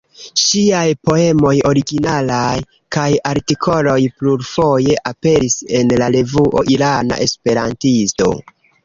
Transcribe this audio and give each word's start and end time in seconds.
Ŝiaj 0.41 0.85
poemoj 1.07 1.51
originalaj 1.71 2.55
kaj 2.95 3.03
artikoloj 3.31 3.97
plurfoje 4.21 4.97
aperis 5.11 5.59
en 5.81 5.93
la 6.03 6.09
revuo 6.17 6.65
"Irana 6.77 7.21
Esperantisto". 7.27 8.33